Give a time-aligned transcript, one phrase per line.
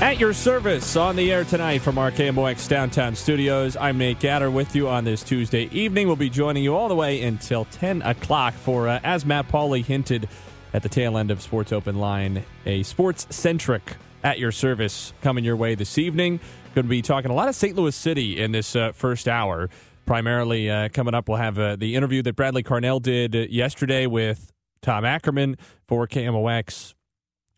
[0.00, 3.76] At your service on the air tonight from our KMOX downtown studios.
[3.76, 6.06] I'm Nate Gatter with you on this Tuesday evening.
[6.06, 9.84] We'll be joining you all the way until 10 o'clock for, uh, as Matt Pauley
[9.84, 10.26] hinted
[10.72, 15.44] at the tail end of Sports Open Line, a sports centric at your service coming
[15.44, 16.40] your way this evening.
[16.74, 17.76] Going to be talking a lot of St.
[17.76, 19.68] Louis City in this uh, first hour.
[20.10, 24.52] Primarily uh, coming up, we'll have uh, the interview that Bradley Carnell did yesterday with
[24.82, 26.94] Tom Ackerman for KMOX.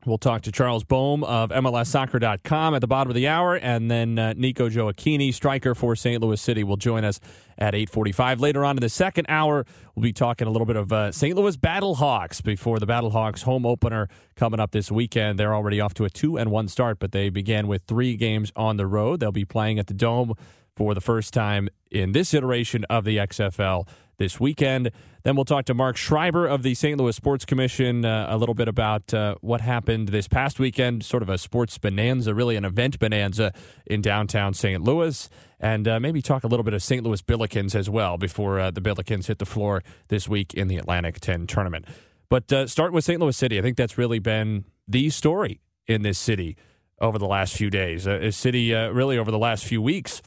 [0.04, 4.18] We'll talk to Charles Boehm of MLSsoccer.com at the bottom of the hour, and then
[4.18, 6.20] uh, Nico Gioacchini, striker for St.
[6.20, 7.20] Louis City, will join us
[7.56, 8.40] at 8:45.
[8.40, 9.64] Later on in the second hour,
[9.94, 11.34] we'll be talking a little bit of uh, St.
[11.34, 15.38] Louis Battlehawks before the Battlehawks home opener coming up this weekend.
[15.38, 18.52] They're already off to a two and one start, but they began with three games
[18.54, 19.20] on the road.
[19.20, 20.34] They'll be playing at the Dome
[20.76, 23.86] for the first time in this iteration of the XFL
[24.18, 24.90] this weekend.
[25.24, 26.98] Then we'll talk to Mark Schreiber of the St.
[26.98, 31.22] Louis Sports Commission uh, a little bit about uh, what happened this past weekend, sort
[31.22, 33.52] of a sports bonanza, really an event bonanza
[33.86, 34.82] in downtown St.
[34.82, 35.28] Louis,
[35.60, 37.04] and uh, maybe talk a little bit of St.
[37.04, 40.76] Louis Billikens as well before uh, the Billikens hit the floor this week in the
[40.76, 41.86] Atlantic 10 tournament.
[42.28, 43.20] But uh, start with St.
[43.20, 43.58] Louis City.
[43.58, 46.56] I think that's really been the story in this city
[47.00, 48.06] over the last few days.
[48.06, 50.22] Uh, a city really over the last few weeks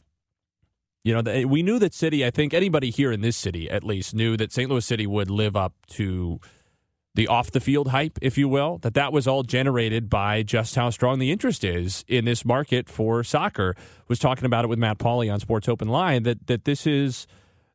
[1.06, 3.70] you know, the, eh, we knew that City, I think anybody here in this city
[3.70, 4.68] at least knew that St.
[4.68, 6.40] Louis City would live up to
[7.14, 10.74] the off the field hype, if you will, that that was all generated by just
[10.74, 13.76] how strong the interest is in this market for soccer.
[14.08, 17.28] Was talking about it with Matt Pauley on Sports Open Line that that this is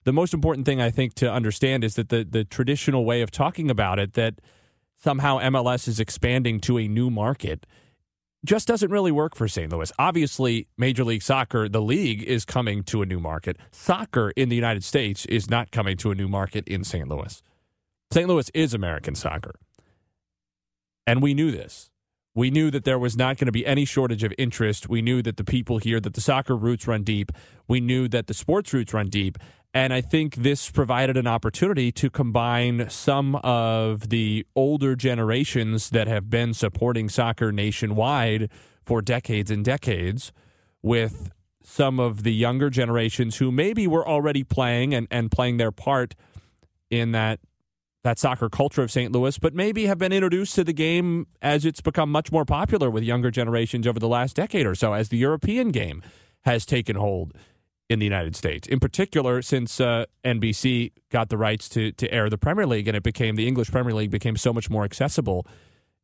[0.03, 3.31] the most important thing I think to understand is that the the traditional way of
[3.31, 4.41] talking about it that
[4.97, 7.65] somehow MLS is expanding to a new market
[8.45, 9.71] just doesn't really work for St.
[9.71, 9.91] Louis.
[9.99, 13.57] Obviously, Major League Soccer, the league, is coming to a new market.
[13.71, 17.07] Soccer in the United States is not coming to a new market in St.
[17.07, 17.41] Louis.
[18.11, 18.27] St.
[18.27, 19.55] Louis is American soccer.
[21.05, 21.91] And we knew this.
[22.33, 24.87] We knew that there was not going to be any shortage of interest.
[24.87, 27.31] We knew that the people here, that the soccer roots run deep.
[27.67, 29.37] We knew that the sports roots run deep.
[29.73, 36.07] And I think this provided an opportunity to combine some of the older generations that
[36.07, 38.49] have been supporting soccer nationwide
[38.83, 40.33] for decades and decades
[40.81, 41.31] with
[41.63, 46.15] some of the younger generations who maybe were already playing and, and playing their part
[46.89, 47.39] in that
[48.03, 49.11] that soccer culture of St.
[49.11, 52.89] Louis, but maybe have been introduced to the game as it's become much more popular
[52.89, 56.01] with younger generations over the last decade or so, as the European game
[56.41, 57.31] has taken hold
[57.91, 58.67] in the United States.
[58.69, 62.95] In particular, since uh, NBC got the rights to to air the Premier League, and
[62.95, 65.45] it became the English Premier League became so much more accessible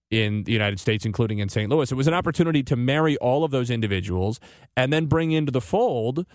[0.09, 1.69] in the United States, including in St.
[1.69, 1.91] Louis.
[1.91, 4.39] It was an opportunity to marry all of those individuals
[4.75, 6.25] and then bring into the fold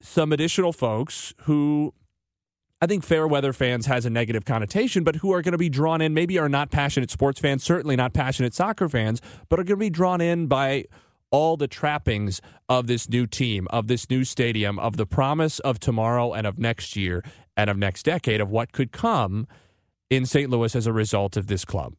[0.00, 1.92] some additional folks who
[2.80, 5.70] I think fair weather fans has a negative connotation, but who are going to be
[5.70, 9.64] drawn in, maybe are not passionate sports fans, certainly not passionate soccer fans, but are
[9.64, 10.84] going to be drawn in by
[11.34, 15.80] all the trappings of this new team, of this new stadium, of the promise of
[15.80, 17.24] tomorrow and of next year
[17.56, 19.48] and of next decade, of what could come
[20.08, 20.48] in St.
[20.48, 21.94] Louis as a result of this club.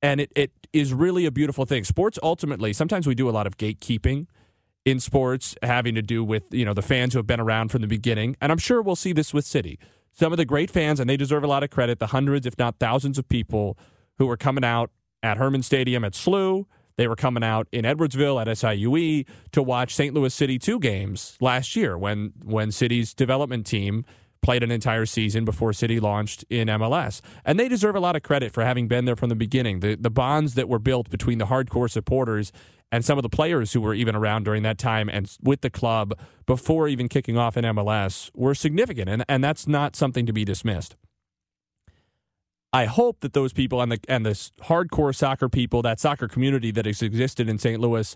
[0.00, 1.82] And it, it is really a beautiful thing.
[1.82, 4.28] Sports ultimately, sometimes we do a lot of gatekeeping
[4.84, 7.80] in sports having to do with, you know, the fans who have been around from
[7.80, 8.36] the beginning.
[8.40, 9.80] And I'm sure we'll see this with City.
[10.12, 12.56] Some of the great fans, and they deserve a lot of credit, the hundreds, if
[12.56, 13.76] not thousands of people
[14.18, 14.92] who were coming out
[15.24, 16.66] at Hermann Stadium at SLU.
[16.98, 20.12] They were coming out in Edwardsville at SIUE to watch St.
[20.12, 24.04] Louis City 2 games last year when when City's development team
[24.42, 27.20] played an entire season before City launched in MLS.
[27.44, 29.78] And they deserve a lot of credit for having been there from the beginning.
[29.78, 32.50] The the bonds that were built between the hardcore supporters
[32.90, 35.70] and some of the players who were even around during that time and with the
[35.70, 40.32] club before even kicking off in MLS were significant and, and that's not something to
[40.32, 40.96] be dismissed.
[42.72, 44.30] I hope that those people and the and the
[44.62, 47.80] hardcore soccer people, that soccer community that has existed in St.
[47.80, 48.14] Louis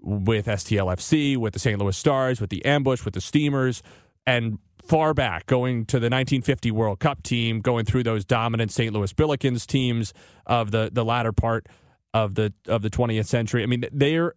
[0.00, 1.78] with STLFC, with the St.
[1.78, 3.82] Louis Stars, with the Ambush, with the Steamers,
[4.26, 8.92] and far back, going to the 1950 World Cup team, going through those dominant St.
[8.94, 10.14] Louis Billikens teams
[10.46, 11.66] of the the latter part
[12.14, 13.62] of the of the 20th century.
[13.62, 14.34] I mean, there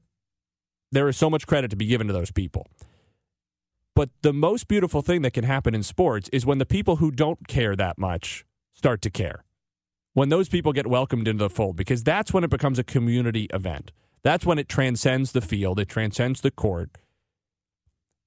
[0.92, 2.68] there is so much credit to be given to those people.
[3.96, 7.12] But the most beautiful thing that can happen in sports is when the people who
[7.12, 8.44] don't care that much
[8.74, 9.44] start to care.
[10.14, 13.48] When those people get welcomed into the fold, because that's when it becomes a community
[13.54, 13.92] event.
[14.22, 16.92] That's when it transcends the field, it transcends the court,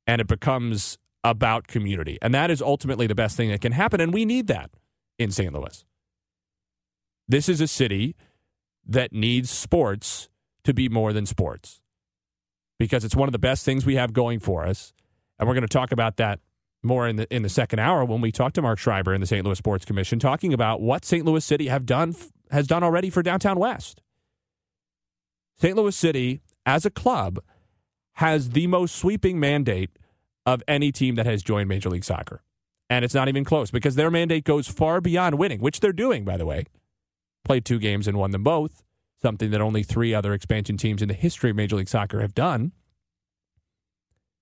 [0.06, 2.18] and it becomes about community.
[2.22, 4.00] And that is ultimately the best thing that can happen.
[4.00, 4.70] And we need that
[5.18, 5.52] in St.
[5.52, 5.84] Louis.
[7.28, 8.14] This is a city
[8.86, 10.28] that needs sports
[10.64, 11.80] to be more than sports
[12.78, 14.92] because it's one of the best things we have going for us.
[15.38, 16.40] And we're going to talk about that
[16.82, 19.26] more in the in the second hour when we talk to Mark Schreiber in the
[19.26, 19.44] St.
[19.44, 21.24] Louis Sports Commission talking about what St.
[21.24, 22.14] Louis City have done
[22.50, 24.02] has done already for downtown West.
[25.58, 25.76] St.
[25.76, 27.40] Louis City as a club
[28.14, 29.90] has the most sweeping mandate
[30.44, 32.42] of any team that has joined Major League Soccer.
[32.88, 36.24] And it's not even close because their mandate goes far beyond winning, which they're doing
[36.24, 36.64] by the way.
[37.44, 38.82] Played two games and won them both,
[39.20, 42.34] something that only 3 other expansion teams in the history of Major League Soccer have
[42.34, 42.72] done.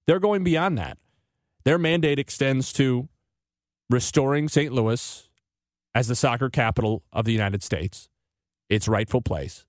[0.06, 0.98] They're going beyond that.
[1.64, 3.08] Their mandate extends to
[3.90, 4.72] restoring St.
[4.72, 5.28] Louis
[5.94, 8.08] as the soccer capital of the United States,
[8.68, 9.64] its rightful place.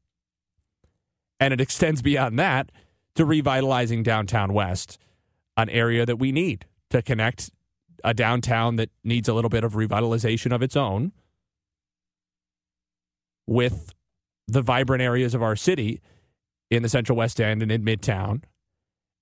[1.40, 2.72] And it extends beyond that
[3.16, 4.98] to revitalizing downtown West,
[5.56, 7.52] an area that we need to connect
[8.04, 11.12] a downtown that needs a little bit of revitalization of its own
[13.48, 13.94] with
[14.48, 16.02] the vibrant areas of our city
[16.70, 18.44] in the Central West End and in Midtown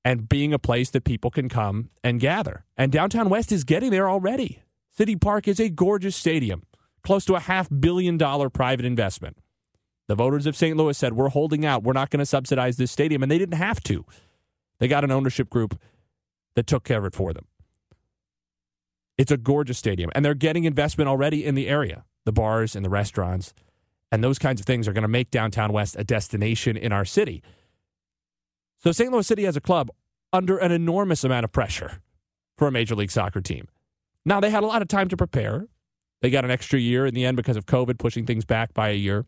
[0.05, 2.65] and being a place that people can come and gather.
[2.77, 4.61] And downtown West is getting there already.
[4.89, 6.63] City Park is a gorgeous stadium,
[7.03, 9.37] close to a half billion dollar private investment.
[10.07, 10.75] The voters of St.
[10.75, 11.83] Louis said, We're holding out.
[11.83, 13.23] We're not going to subsidize this stadium.
[13.23, 14.05] And they didn't have to.
[14.79, 15.79] They got an ownership group
[16.55, 17.47] that took care of it for them.
[19.17, 20.11] It's a gorgeous stadium.
[20.13, 23.53] And they're getting investment already in the area the bars and the restaurants.
[24.11, 27.03] And those kinds of things are going to make downtown West a destination in our
[27.03, 27.41] city.
[28.83, 29.11] So St.
[29.11, 29.89] Louis City as a club
[30.33, 32.01] under an enormous amount of pressure
[32.57, 33.67] for a Major League Soccer team.
[34.25, 35.67] Now, they had a lot of time to prepare.
[36.21, 38.89] They got an extra year in the end because of COVID, pushing things back by
[38.89, 39.25] a year.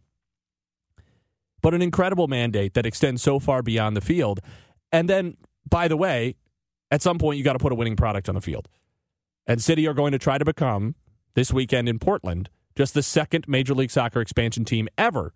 [1.62, 4.40] But an incredible mandate that extends so far beyond the field.
[4.92, 5.38] And then,
[5.70, 6.36] by the way,
[6.92, 8.68] at some point, you got to put a winning product on the field.
[9.48, 10.96] And City are going to try to become,
[11.34, 15.34] this weekend in Portland, just the second Major League Soccer expansion team ever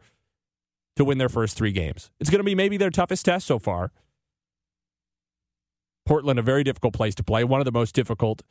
[0.95, 2.11] to win their first three games.
[2.19, 3.91] It's going to be maybe their toughest test so far.
[6.09, 8.41] Portland, a very difficult place to play, one of the most difficult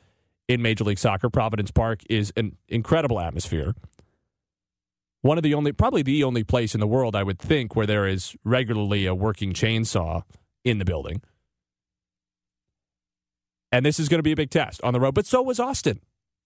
[0.46, 1.28] in Major League Soccer.
[1.28, 3.74] Providence Park is an incredible atmosphere.
[5.22, 7.84] One of the only, probably the only place in the world, I would think, where
[7.84, 10.22] there is regularly a working chainsaw
[10.64, 11.20] in the building.
[13.72, 15.58] And this is going to be a big test on the road, but so was
[15.58, 15.98] Austin.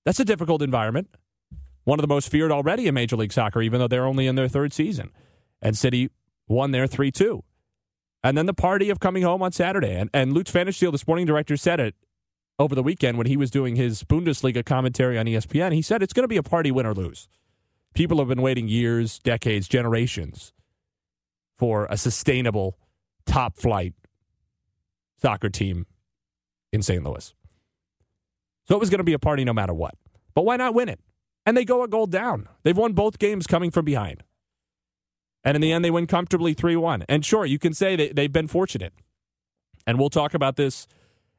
[0.06, 1.10] That's a difficult environment.
[1.84, 4.36] One of the most feared already in Major League Soccer, even though they're only in
[4.36, 5.10] their third season.
[5.60, 6.08] And City
[6.48, 7.44] won there 3 2.
[8.24, 9.94] And then the party of coming home on Saturday.
[9.94, 11.94] And, and Lutz Pfannenstiel, the sporting director, said it
[12.58, 15.72] over the weekend when he was doing his Bundesliga commentary on ESPN.
[15.72, 17.28] He said it's going to be a party win or lose.
[17.94, 20.52] People have been waiting years, decades, generations
[21.58, 22.78] for a sustainable
[23.26, 23.94] top flight
[25.20, 25.86] soccer team
[26.72, 27.02] in St.
[27.04, 27.34] Louis.
[28.64, 29.94] So it was going to be a party no matter what.
[30.34, 31.00] But why not win it?
[31.44, 32.48] And they go a goal down.
[32.62, 34.22] They've won both games coming from behind.
[35.44, 37.04] And in the end, they win comfortably 3 1.
[37.08, 38.92] And sure, you can say they've been fortunate.
[39.86, 40.86] And we'll talk about this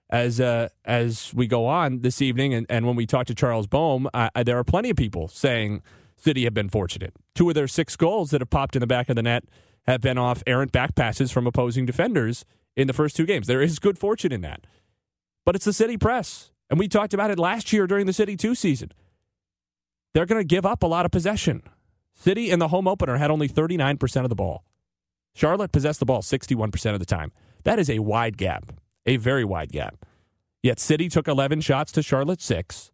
[0.10, 2.53] as uh, as we go on this evening.
[2.53, 5.81] And, and when we talk to Charles Boehm, uh, there are plenty of people saying
[6.17, 7.13] City have been fortunate.
[7.36, 9.45] Two of their six goals that have popped in the back of the net
[9.88, 12.45] have been off errant back passes from opposing defenders
[12.75, 13.48] in the first two games.
[13.48, 14.65] There is good fortune in that.
[15.45, 16.51] But it's the City press.
[16.69, 18.91] And we talked about it last year during the City 2 season.
[20.13, 21.63] They're going to give up a lot of possession.
[22.15, 24.63] City in the home opener had only 39% of the ball.
[25.36, 27.32] Charlotte possessed the ball 61% of the time.
[27.63, 28.72] That is a wide gap,
[29.05, 30.05] a very wide gap.
[30.62, 32.91] Yet City took 11 shots to Charlotte's 6,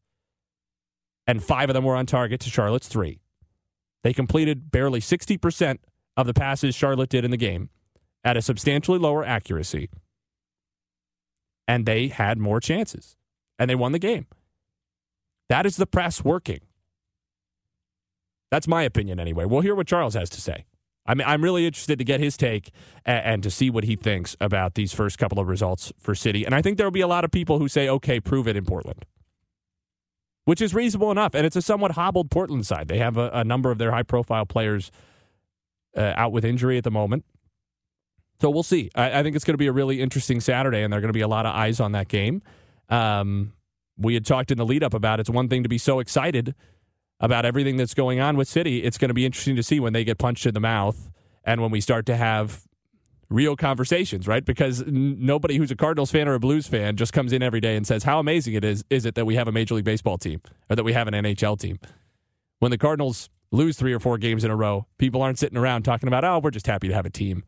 [1.27, 3.19] and five of them were on target to Charlotte's 3.
[4.03, 5.77] They completed barely 60%
[6.17, 7.69] of the passes Charlotte did in the game
[8.23, 9.89] at a substantially lower accuracy,
[11.67, 13.15] and they had more chances,
[13.59, 14.25] and they won the game.
[15.49, 16.61] That is the press working.
[18.51, 19.45] That's my opinion anyway.
[19.45, 20.65] We'll hear what Charles has to say.
[21.05, 22.71] I mean, I'm really interested to get his take
[23.05, 26.45] and, and, to see what he thinks about these first couple of results for City.
[26.45, 28.55] And I think there will be a lot of people who say, okay, prove it
[28.55, 29.05] in Portland.
[30.45, 31.35] which is reasonable enough.
[31.35, 32.87] And it's a somewhat hobbled Portland side.
[32.87, 34.91] They have a, a number of their high profile players
[35.95, 37.23] uh, out with injury at the moment.
[38.41, 38.89] So we'll see.
[38.95, 41.09] I, I think it's going to be a really interesting Saturday, and there are going
[41.09, 42.41] to be a lot of eyes on that game.
[42.89, 43.53] Um,
[43.97, 46.55] we had talked in the lead up about it's one thing to be so excited
[47.19, 48.83] about everything that's going on with City.
[48.83, 51.09] It's going to be interesting to see when they get punched in the mouth
[51.43, 52.63] and when we start to have
[53.29, 54.43] real conversations, right?
[54.43, 57.61] Because n- nobody who's a Cardinals fan or a Blues fan just comes in every
[57.61, 59.85] day and says, "How amazing it is is it that we have a Major League
[59.85, 61.79] Baseball team or that we have an NHL team?"
[62.59, 65.83] When the Cardinals lose 3 or 4 games in a row, people aren't sitting around
[65.83, 67.43] talking about, "Oh, we're just happy to have a team."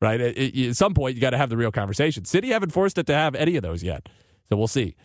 [0.00, 0.20] Right?
[0.20, 2.24] At some point you got to have the real conversation.
[2.24, 4.08] City haven't forced it to have any of those yet.
[4.48, 4.96] So we'll see.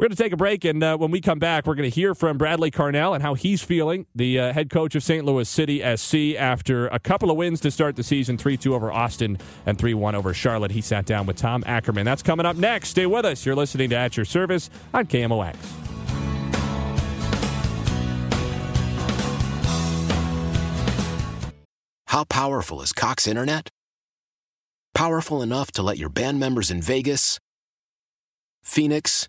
[0.00, 1.94] We're going to take a break, and uh, when we come back, we're going to
[1.94, 5.26] hear from Bradley Carnell and how he's feeling, the uh, head coach of St.
[5.26, 8.90] Louis City SC, after a couple of wins to start the season 3 2 over
[8.90, 10.70] Austin and 3 1 over Charlotte.
[10.70, 12.06] He sat down with Tom Ackerman.
[12.06, 12.88] That's coming up next.
[12.88, 13.44] Stay with us.
[13.44, 15.54] You're listening to At Your Service on KMOX.
[22.06, 23.68] How powerful is Cox Internet?
[24.94, 27.38] Powerful enough to let your band members in Vegas,
[28.62, 29.28] Phoenix,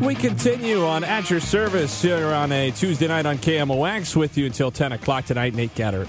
[0.00, 4.46] We continue on At Your Service here on a Tuesday night on KMOX with you
[4.46, 5.54] until 10 o'clock tonight.
[5.54, 6.06] Nate Gatter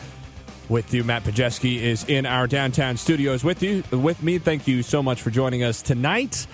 [0.69, 1.03] with you.
[1.03, 4.37] Matt Pajeski is in our downtown studios with you, with me.
[4.37, 6.45] Thank you so much for joining us tonight.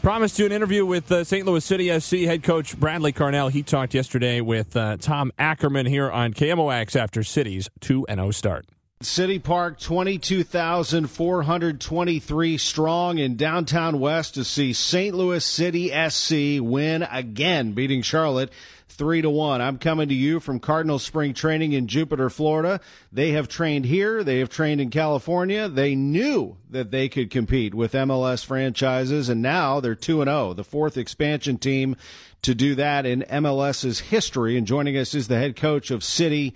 [0.00, 1.44] Promised you an interview with uh, St.
[1.44, 3.50] Louis City SC head coach Bradley Carnell.
[3.50, 8.66] He talked yesterday with uh, Tom Ackerman here on KMOX after City's 2 0 start.
[9.02, 15.14] City Park, 22,423 strong in downtown West to see St.
[15.14, 18.50] Louis City SC win again, beating Charlotte
[18.88, 19.60] three to one.
[19.60, 22.80] I'm coming to you from Cardinal Spring Training in Jupiter, Florida.
[23.12, 24.24] They have trained here.
[24.24, 25.68] They have trained in California.
[25.68, 30.54] They knew that they could compete with MLS franchises, and now they're two and zero,
[30.54, 31.96] the fourth expansion team
[32.40, 34.56] to do that in MLS's history.
[34.56, 36.54] And joining us is the head coach of City.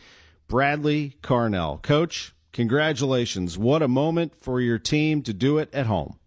[0.51, 1.81] Bradley Carnell.
[1.81, 3.57] Coach, congratulations.
[3.57, 6.19] What a moment for your team to do it at home.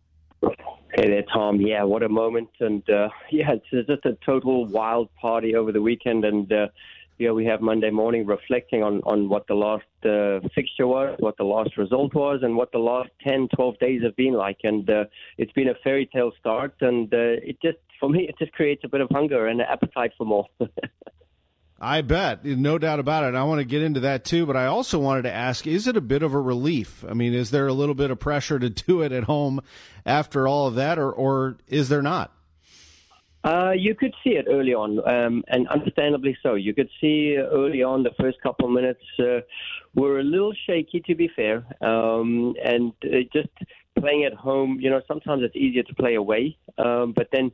[0.42, 1.60] Hey there, Tom.
[1.60, 2.48] Yeah, what a moment.
[2.62, 6.24] And uh, yeah, it's just a total wild party over the weekend.
[6.24, 6.68] And uh,
[7.20, 11.36] yeah, we have Monday morning reflecting on, on what the last uh, fixture was, what
[11.36, 14.60] the last result was, and what the last 10, 12 days have been like.
[14.64, 15.04] And uh,
[15.38, 16.76] it's been a fairy tale start.
[16.80, 19.68] And uh, it just, for me, it just creates a bit of hunger and an
[19.70, 20.48] appetite for more.
[21.84, 23.36] I bet, no doubt about it.
[23.36, 25.98] I want to get into that too, but I also wanted to ask: Is it
[25.98, 27.04] a bit of a relief?
[27.08, 29.60] I mean, is there a little bit of pressure to do it at home
[30.06, 32.32] after all of that, or or is there not?
[33.44, 36.56] Uh, you could see it early on, um, and understandably so.
[36.56, 39.42] You could see early on the first couple of minutes uh,
[39.94, 43.50] were a little shaky, to be fair, um, and uh, just
[44.00, 44.78] playing at home.
[44.80, 47.52] You know, sometimes it's easier to play away, um, but then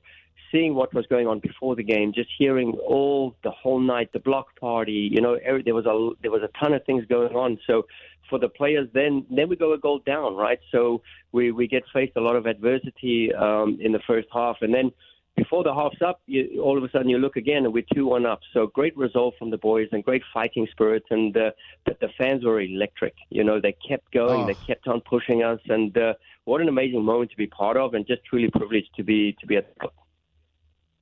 [0.51, 4.20] seeing what was going on before the game, just hearing all the whole night, the
[4.20, 5.10] block party.
[5.12, 7.60] You know, every, there was a there was a ton of things going on.
[7.68, 7.86] So
[8.29, 10.60] for the players, then then we go a goal down, right?
[10.72, 11.01] So
[11.32, 14.91] we we get faced a lot of adversity um, in the first half, and then
[15.39, 18.08] before the half's up, you, all of a sudden you look again and we're two
[18.08, 18.41] one up.
[18.53, 21.03] So great result from the boys and great fighting spirit.
[21.10, 21.51] And uh,
[21.86, 23.15] but the fans were electric.
[23.29, 24.48] You know, they kept going, oh.
[24.48, 26.13] they kept on pushing us, and uh,
[26.44, 29.48] what an amazing moment to be part of, and just truly privileged to be to
[29.48, 29.94] be at the club.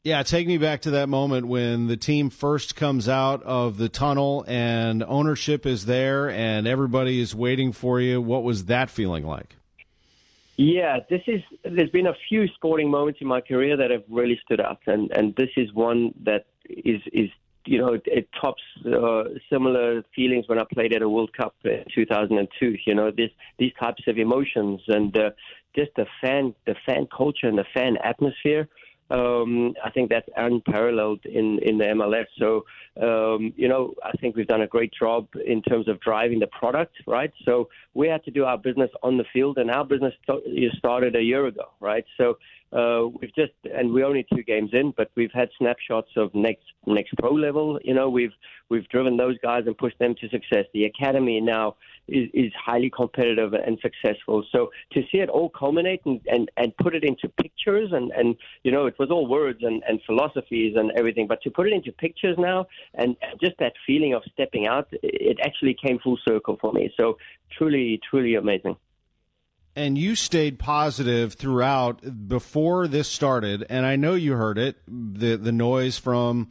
[0.04, 3.89] Yeah, take me back to that moment when the team first comes out of the
[3.89, 8.22] tunnel and ownership is there and everybody is waiting for you.
[8.22, 9.58] What was that feeling like?
[10.58, 11.42] Yeah, this is.
[11.63, 15.12] There's been a few sporting moments in my career that have really stood out, and
[15.12, 17.30] and this is one that is is
[17.66, 21.84] you know it tops uh, similar feelings when I played at a World Cup in
[21.94, 22.75] 2002.
[22.88, 25.30] You know this these types of emotions and uh,
[25.75, 28.68] just the fan the fan culture and the fan atmosphere
[29.09, 32.25] um, I think that's unparalleled in, in the MLS.
[32.37, 32.65] So,
[33.01, 36.47] um, you know, I think we've done a great job in terms of driving the
[36.47, 37.31] product, right?
[37.45, 40.13] So we had to do our business on the field, and our business
[40.77, 42.05] started a year ago, right?
[42.17, 42.37] So
[42.73, 46.65] uh, we've just, and we're only two games in, but we've had snapshots of next
[46.85, 47.79] next pro level.
[47.83, 48.33] You know, we've
[48.69, 50.65] we've driven those guys and pushed them to success.
[50.73, 51.75] The academy now
[52.07, 54.43] is, is highly competitive and successful.
[54.51, 58.35] So to see it all culminate and, and, and put it into pictures and, and
[58.63, 61.73] you know, it was all words and, and philosophies and everything, but to put it
[61.73, 66.57] into pictures now and just that feeling of stepping out, it actually came full circle
[66.59, 66.91] for me.
[66.97, 67.17] So
[67.57, 68.77] truly, truly amazing
[69.75, 75.37] and you stayed positive throughout before this started and i know you heard it the
[75.37, 76.50] the noise from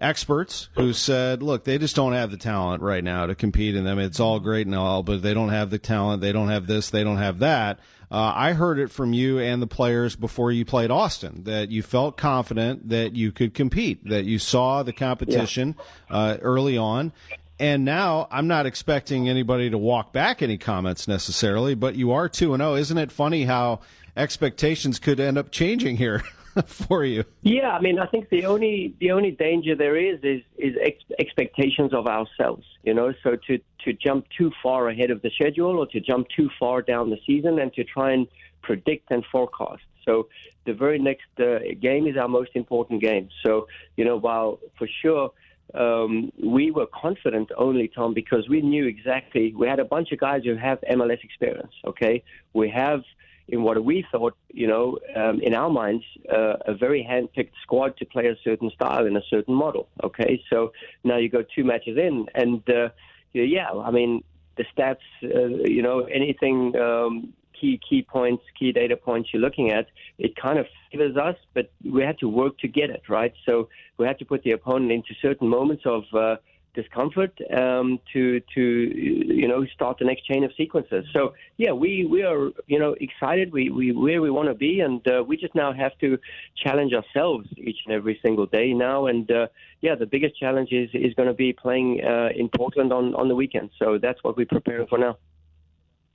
[0.00, 3.84] experts who said, look, they just don't have the talent right now to compete in
[3.84, 3.98] them.
[3.98, 6.20] It's all great and all, but they don't have the talent.
[6.22, 6.90] They don't have this.
[6.90, 7.80] They don't have that.
[8.10, 11.82] Uh, I heard it from you and the players before you played Austin that you
[11.82, 15.76] felt confident that you could compete, that you saw the competition
[16.10, 16.16] yeah.
[16.16, 17.12] uh, early on.
[17.60, 22.28] And now I'm not expecting anybody to walk back any comments necessarily, but you are
[22.28, 22.74] 2 and 0.
[22.74, 23.80] Isn't it funny how
[24.16, 26.24] expectations could end up changing here?
[26.66, 27.24] for you.
[27.42, 31.04] Yeah, I mean, I think the only the only danger there is is is ex-
[31.18, 32.64] expectations of ourselves.
[32.82, 36.28] You know, so to to jump too far ahead of the schedule or to jump
[36.28, 38.26] too far down the season and to try and
[38.62, 39.82] predict and forecast.
[40.04, 40.28] So
[40.64, 43.28] the very next uh, game is our most important game.
[43.44, 45.32] So you know, while for sure.
[45.72, 49.54] Um, we were confident only, Tom, because we knew exactly.
[49.54, 51.72] We had a bunch of guys who have MLS experience.
[51.86, 53.04] Okay, we have
[53.50, 57.96] in what we thought, you know, um, in our minds, uh, a very hand-picked squad
[57.98, 59.88] to play a certain style in a certain model.
[60.02, 60.72] Okay, so
[61.04, 62.88] now you go two matches in, and uh,
[63.32, 64.22] yeah, I mean
[64.56, 66.76] the stats, uh, you know, anything.
[66.76, 69.86] Um, key key points, key data points you're looking at,
[70.18, 73.34] it kind of favors us, but we had to work to get it right.
[73.44, 76.36] So we had to put the opponent into certain moments of uh,
[76.74, 81.04] discomfort um, to to you know start the next chain of sequences.
[81.12, 83.52] So yeah, we we are you know excited.
[83.52, 86.18] We we where we want to be, and uh, we just now have to
[86.62, 89.06] challenge ourselves each and every single day now.
[89.06, 89.46] And uh,
[89.80, 93.28] yeah, the biggest challenge is is going to be playing uh, in Portland on on
[93.28, 93.70] the weekend.
[93.78, 95.16] So that's what we're preparing for now.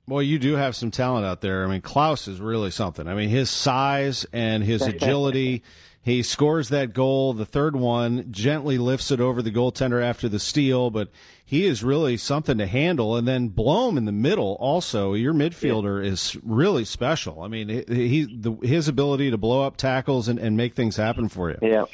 [0.08, 1.64] Well, you do have some talent out there.
[1.64, 3.08] I mean, Klauss is really something.
[3.08, 5.64] I mean, his size and his agility.
[6.06, 10.38] He scores that goal, the third one, gently lifts it over the goaltender after the
[10.38, 11.08] steal, but
[11.44, 13.16] he is really something to handle.
[13.16, 16.12] And then Blom in the middle, also, your midfielder yeah.
[16.12, 17.42] is really special.
[17.42, 21.28] I mean, he the, his ability to blow up tackles and, and make things happen
[21.28, 21.58] for you.
[21.60, 21.86] Yeah.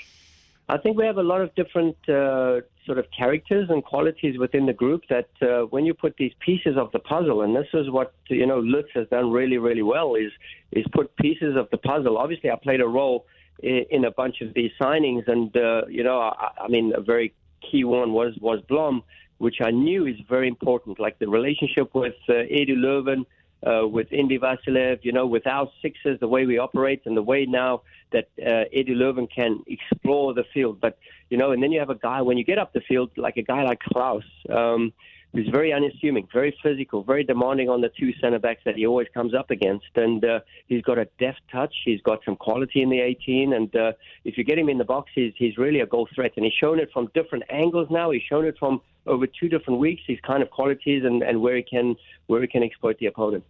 [0.69, 4.67] I think we have a lot of different uh, sort of characters and qualities within
[4.67, 7.89] the group that uh, when you put these pieces of the puzzle, and this is
[7.89, 10.33] what you know Lutz has done really, really well, is
[10.71, 12.19] is put pieces of the puzzle.
[12.19, 13.25] Obviously, I played a role
[13.63, 15.29] in a bunch of these signings.
[15.29, 19.03] And uh, you know, I, I mean, a very key one was was Blom,
[19.39, 20.99] which I knew is very important.
[20.99, 23.25] Like the relationship with uh, Edu Löwen,
[23.67, 27.23] uh, with Indy Vassilev, you know, with our sixes, the way we operate, and the
[27.23, 30.81] way now that uh, Edu Löwen can explore the field.
[30.81, 30.99] But
[31.31, 33.37] you know, and then you have a guy when you get up the field, like
[33.37, 34.25] a guy like Klauss.
[34.51, 34.93] Um,
[35.33, 39.09] who's very unassuming, very physical, very demanding on the two center backs that he always
[39.15, 39.87] comes up against.
[39.95, 41.75] And uh, he's got a deft touch.
[41.85, 43.55] He's got some quality in the 18.
[43.55, 43.93] And uh,
[44.25, 46.33] if you get him in the box, he's, he's really a goal threat.
[46.37, 48.11] And he's shown it from different angles now.
[48.11, 51.57] He's shown it from over two different weeks, his kind of qualities and, and where
[51.57, 53.45] he can where he can exploit the opponent.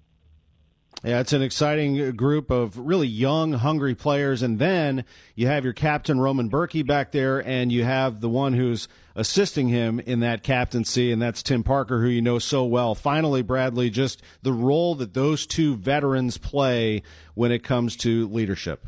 [1.05, 4.43] Yeah, it's an exciting group of really young, hungry players.
[4.43, 8.53] And then you have your captain, Roman Bürki, back there, and you have the one
[8.53, 12.95] who's assisting him in that captaincy, and that's Tim Parker, who you know so well.
[12.95, 17.03] Finally, Bradley, just the role that those two veterans play
[17.35, 18.87] when it comes to leadership.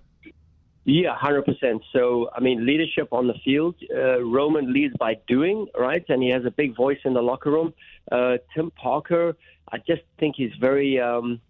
[0.85, 1.83] Yeah, hundred percent.
[1.93, 3.75] So, I mean, leadership on the field.
[3.93, 7.51] Uh, Roman leads by doing, right, and he has a big voice in the locker
[7.51, 7.75] room.
[8.12, 9.35] Uh, Tim Parker,
[9.73, 11.01] I just think he's very.
[11.01, 11.40] Um,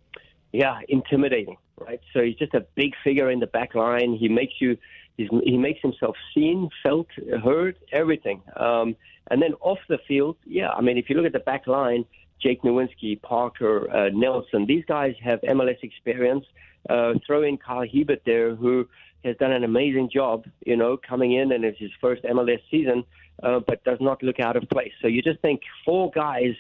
[0.55, 2.01] yeah, intimidating, right?
[2.13, 4.15] So he's just a big figure in the back line.
[4.15, 4.79] He makes you,
[5.17, 7.09] he makes himself seen, felt,
[7.43, 8.41] heard, everything.
[8.55, 8.95] Um,
[9.33, 12.05] and then off the field, yeah, I mean, if you look at the back line,
[12.41, 16.47] Jake Nerwinski, Parker, uh, Nelson, these guys have MLS experience.
[16.89, 18.87] Uh, throw in Kyle Hiebert there, who
[19.25, 23.05] has done an amazing job, you know, coming in and it's his first MLS season
[23.43, 24.93] uh, but does not look out of place.
[25.03, 26.55] So you just think four guys,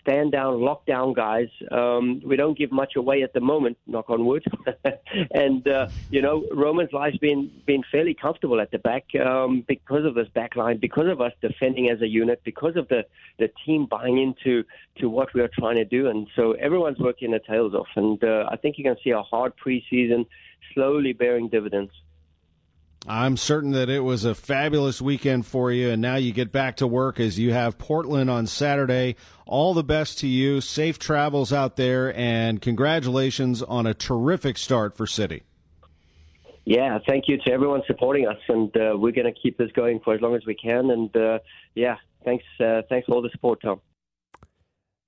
[0.00, 1.48] stand down, lockdown guys.
[1.70, 4.44] Um, we don't give much away at the moment, knock on wood.
[5.32, 10.04] and uh, you know, Roman's life's been been fairly comfortable at the back um, because
[10.04, 13.04] of this back line, because of us defending as a unit, because of the
[13.38, 14.64] the team buying into
[14.98, 17.88] to what we are trying to do, and so everyone's working their tails off.
[17.96, 20.26] And uh, I think going to see a hard preseason
[20.74, 21.92] slowly bearing dividends.
[23.06, 26.76] I'm certain that it was a fabulous weekend for you, and now you get back
[26.76, 29.16] to work as you have Portland on Saturday.
[29.46, 30.60] All the best to you.
[30.60, 35.44] Safe travels out there, and congratulations on a terrific start for City.
[36.64, 40.00] Yeah, thank you to everyone supporting us, and uh, we're going to keep this going
[40.00, 40.90] for as long as we can.
[40.90, 41.38] And uh,
[41.74, 43.80] yeah, thanks, uh, thanks for all the support, Tom.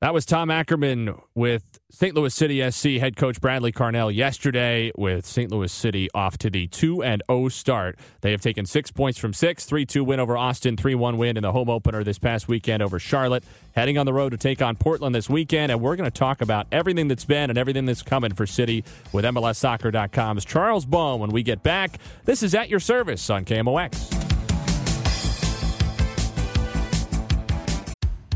[0.01, 2.15] That was Tom Ackerman with St.
[2.15, 5.53] Louis City SC head coach Bradley Carnell yesterday with St.
[5.53, 7.99] Louis City off to the 2 and 0 start.
[8.23, 11.53] They have taken 6 points from 6, 3-2 win over Austin, 3-1 win in the
[11.53, 13.45] home opener this past weekend over Charlotte.
[13.77, 16.41] Heading on the road to take on Portland this weekend and we're going to talk
[16.41, 18.83] about everything that's been and everything that's coming for City
[19.13, 21.99] with MLSsoccer.com's Charles Boehm when we get back.
[22.25, 24.20] This is at your service on KMOX.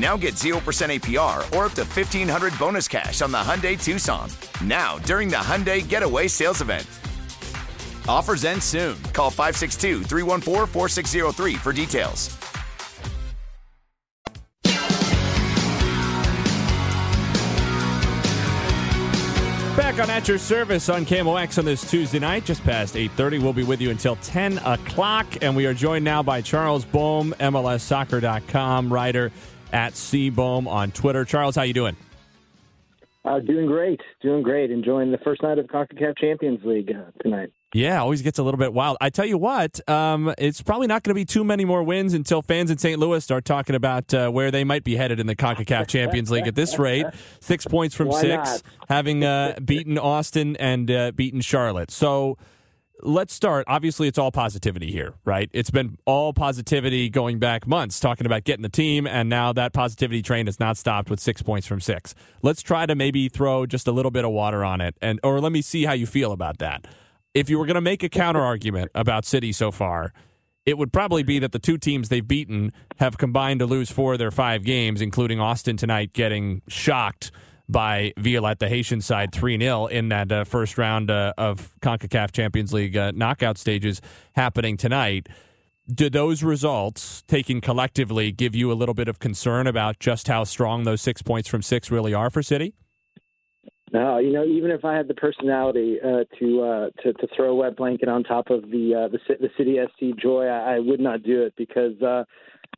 [0.00, 4.30] Now get 0% APR or up to 1500 bonus cash on the Hyundai Tucson.
[4.64, 6.86] Now, during the Hyundai Getaway Sales Event.
[8.08, 8.96] Offers end soon.
[9.12, 12.34] Call 562 314 4603 for details.
[19.76, 23.42] Back on At Your Service on KMOX on this Tuesday night, just past 8.30.
[23.42, 27.34] We'll be with you until 10 o'clock, and we are joined now by Charles Boehm,
[27.38, 29.30] MLSsoccer.com, writer
[29.72, 31.24] at CBoehm on Twitter.
[31.24, 31.96] Charles, how you doing?
[33.24, 34.70] Uh, doing great, doing great.
[34.70, 37.52] Enjoying the first night of CONCACAF Champions League uh, tonight.
[37.74, 38.96] Yeah, always gets a little bit wild.
[39.00, 42.14] I tell you what, um, it's probably not going to be too many more wins
[42.14, 42.98] until fans in St.
[42.98, 46.48] Louis start talking about uh, where they might be headed in the CONCACAF Champions League
[46.48, 47.06] at this rate.
[47.40, 48.62] Six points from Why six, not?
[48.88, 51.92] having uh, beaten Austin and uh, beaten Charlotte.
[51.92, 52.38] So
[53.02, 53.64] let's start.
[53.68, 55.50] Obviously, it's all positivity here, right?
[55.52, 59.72] It's been all positivity going back months, talking about getting the team, and now that
[59.72, 62.14] positivity train has not stopped with six points from six.
[62.42, 65.40] Let's try to maybe throw just a little bit of water on it, and or
[65.40, 66.86] let me see how you feel about that.
[67.34, 70.12] If you were going to make a counter argument about City so far,
[70.66, 74.14] it would probably be that the two teams they've beaten have combined to lose four
[74.14, 77.30] of their five games, including Austin tonight getting shocked
[77.70, 82.32] by Violette, the Haitian side, 3 0 in that uh, first round uh, of CONCACAF
[82.32, 84.00] Champions League uh, knockout stages
[84.34, 85.28] happening tonight.
[85.92, 90.44] Do those results, taken collectively, give you a little bit of concern about just how
[90.44, 92.74] strong those six points from six really are for City?
[93.92, 97.50] No, you know, even if I had the personality uh, to uh, to to throw
[97.50, 100.78] a wet blanket on top of the uh, the, the City SC joy, I, I
[100.78, 102.22] would not do it because uh,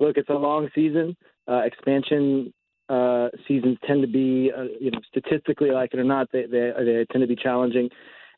[0.01, 1.15] look, it's a long season.
[1.47, 2.53] Uh, expansion
[2.93, 6.73] uh, seasons tend to be, uh, you know, statistically, like it or not, they, they
[6.77, 7.89] they tend to be challenging,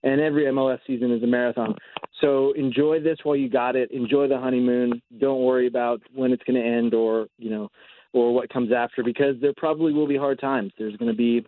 [0.05, 1.75] and every MLS season is a marathon.
[2.21, 3.91] So enjoy this while you got it.
[3.91, 5.03] Enjoy the honeymoon.
[5.19, 7.69] Don't worry about when it's going to end or you know,
[8.13, 10.73] or what comes after because there probably will be hard times.
[10.79, 11.45] There's going to be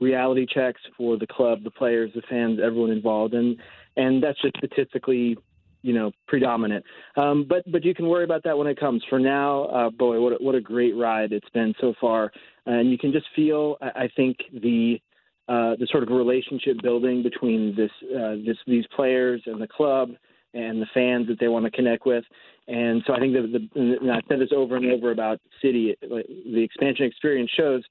[0.00, 3.58] reality checks for the club, the players, the fans, everyone involved, and
[3.96, 5.36] and that's just statistically,
[5.82, 6.84] you know, predominant.
[7.16, 9.02] Um, but but you can worry about that when it comes.
[9.08, 12.32] For now, uh, boy, what a, what a great ride it's been so far,
[12.66, 15.00] and you can just feel, I, I think the.
[15.48, 20.10] Uh, the sort of relationship building between this, uh, this, these players and the club
[20.54, 22.22] and the fans that they want to connect with,
[22.68, 25.96] and so I think that the, and I've said this over and over about City.
[26.00, 27.82] The expansion experience shows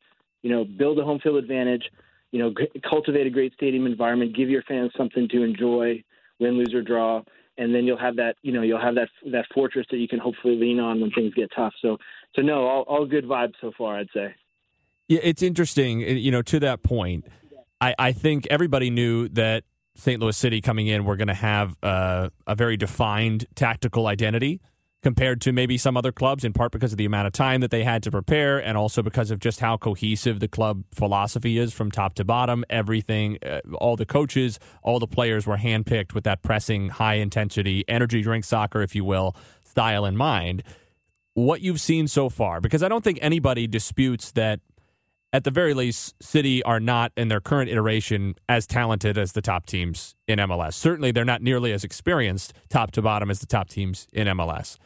[0.42, 1.84] you know, build a home field advantage,
[2.32, 2.54] you know,
[2.90, 6.04] cultivate a great stadium environment, give your fans something to enjoy,
[6.40, 7.22] win, lose or draw,
[7.60, 10.18] and then you'll have that, you know, you'll have that that fortress that you can
[10.20, 11.74] hopefully lean on when things get tough.
[11.82, 11.98] So,
[12.36, 14.34] so no, all, all good vibes so far, I'd say.
[15.08, 16.04] Yeah, it's interesting.
[16.04, 17.26] uh, You know, to that point,
[17.82, 19.64] I, I think everybody knew that
[19.96, 20.22] St.
[20.22, 24.62] Louis City coming in were going to have uh, a very defined tactical identity
[25.02, 27.72] compared to maybe some other clubs, in part because of the amount of time that
[27.72, 31.74] they had to prepare, and also because of just how cohesive the club philosophy is
[31.74, 32.66] from top to bottom.
[32.70, 37.86] Everything, uh, all the coaches, all the players were handpicked with that pressing, high intensity,
[37.88, 40.64] energy drink soccer, if you will, style in mind.
[41.34, 44.60] What you've seen so far, because I don't think anybody disputes that
[45.32, 49.42] at the very least, City are not in their current iteration as talented as the
[49.42, 50.74] top teams in MLS.
[50.74, 54.78] Certainly, they're not nearly as experienced top to bottom as the top teams in MLS.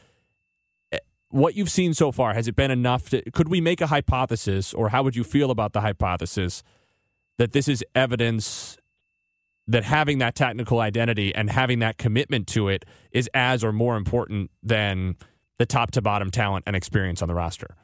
[1.34, 4.72] What you've seen so far, has it been enough to, could we make a hypothesis,
[4.72, 6.62] or how would you feel about the hypothesis
[7.40, 8.78] that this is evidence
[9.66, 13.98] that having that technical identity and having that commitment to it is as or more
[13.98, 15.16] important than
[15.58, 17.78] the top to bottom talent and experience on the roster?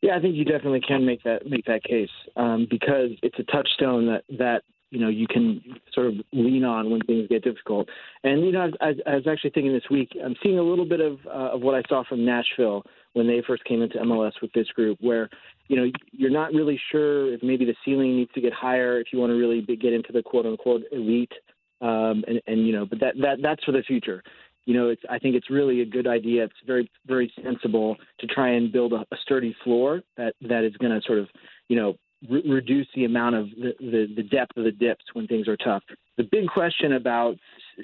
[0.00, 3.44] Yeah, I think you definitely can make that make that case um, because it's a
[3.44, 4.62] touchstone that that
[4.94, 5.60] you know you can
[5.92, 7.88] sort of lean on when things get difficult.
[8.22, 10.84] And you know, I, I, I was actually thinking this week, I'm seeing a little
[10.84, 14.32] bit of uh, of what I saw from Nashville when they first came into MLS
[14.40, 15.28] with this group, where
[15.66, 19.08] you know you're not really sure if maybe the ceiling needs to get higher if
[19.12, 21.32] you want to really get into the quote unquote elite.
[21.80, 24.22] Um, and, and you know, but that that that's for the future
[24.66, 26.44] you know, it's I think it's really a good idea.
[26.44, 30.74] It's very very sensible to try and build a, a sturdy floor that that is
[30.78, 31.28] going to sort of
[31.68, 31.96] you know
[32.28, 35.56] re- reduce the amount of the, the the depth of the dips when things are
[35.56, 35.82] tough.
[36.16, 37.36] The big question about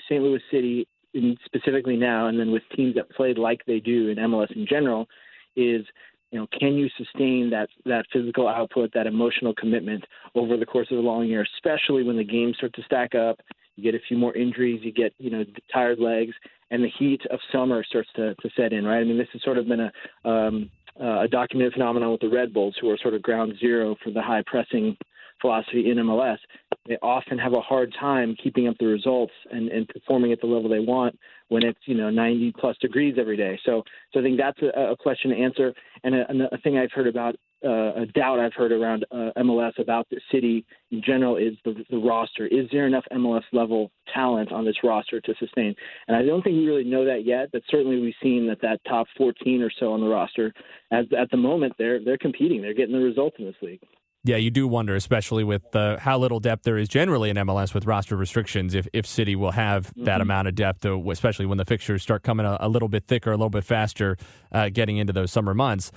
[0.09, 0.23] St.
[0.23, 0.87] Louis City,
[1.45, 5.07] specifically now, and then with teams that played like they do in MLS in general,
[5.57, 5.85] is
[6.31, 10.89] you know, can you sustain that that physical output, that emotional commitment over the course
[10.91, 13.41] of a long year, especially when the games start to stack up,
[13.81, 16.35] you get a few more injuries, you get, you know, tired legs,
[16.71, 19.01] and the heat of summer starts to, to set in, right?
[19.01, 22.29] I mean, this has sort of been a um, uh, a documented phenomenon with the
[22.29, 24.97] Red Bulls, who are sort of ground zero for the high pressing
[25.41, 26.39] philosophy in MLS.
[26.87, 30.47] They often have a hard time keeping up the results and, and performing at the
[30.47, 33.59] level they want when it's you know 90 plus degrees every day.
[33.65, 33.83] So
[34.13, 35.73] so I think that's a, a question to answer.
[36.05, 39.79] And a, a thing I've heard about uh, a doubt I've heard around uh, MLS
[39.79, 42.47] about the city in general is the, the roster.
[42.47, 45.75] Is there enough MLS level talent on this roster to sustain?
[46.09, 48.81] And I don't think we really know that yet, but certainly we've seen that that
[48.89, 50.53] top 14 or so on the roster,
[50.91, 52.63] as at the moment, they're they're competing.
[52.63, 53.81] They're getting the results in this league.
[54.23, 57.73] Yeah, you do wonder, especially with uh, how little depth there is generally in MLS
[57.73, 60.23] with roster restrictions, if, if City will have that Mhm.
[60.23, 63.35] amount of depth, especially when the fixtures start coming a, a little bit thicker, a
[63.39, 64.19] little bit faster,
[64.53, 65.91] uh, getting into those summer months.